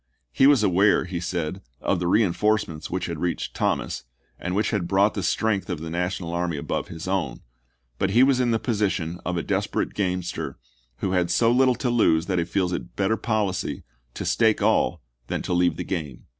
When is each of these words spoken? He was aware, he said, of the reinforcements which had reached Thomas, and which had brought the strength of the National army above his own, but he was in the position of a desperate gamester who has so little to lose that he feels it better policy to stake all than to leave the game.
He 0.31 0.47
was 0.47 0.63
aware, 0.63 1.05
he 1.05 1.19
said, 1.19 1.61
of 1.79 1.99
the 1.99 2.07
reinforcements 2.07 2.89
which 2.89 3.05
had 3.05 3.19
reached 3.19 3.53
Thomas, 3.55 4.03
and 4.39 4.55
which 4.55 4.71
had 4.71 4.87
brought 4.87 5.13
the 5.13 5.21
strength 5.21 5.69
of 5.69 5.79
the 5.79 5.91
National 5.91 6.33
army 6.33 6.57
above 6.57 6.87
his 6.87 7.07
own, 7.07 7.41
but 7.99 8.09
he 8.09 8.23
was 8.23 8.39
in 8.39 8.49
the 8.49 8.57
position 8.57 9.19
of 9.23 9.37
a 9.37 9.43
desperate 9.43 9.93
gamester 9.93 10.57
who 11.01 11.11
has 11.11 11.31
so 11.31 11.51
little 11.51 11.75
to 11.75 11.91
lose 11.91 12.25
that 12.25 12.39
he 12.39 12.45
feels 12.45 12.73
it 12.73 12.95
better 12.95 13.15
policy 13.15 13.83
to 14.15 14.25
stake 14.25 14.59
all 14.59 15.03
than 15.27 15.43
to 15.43 15.53
leave 15.53 15.77
the 15.77 15.83
game. 15.83 16.25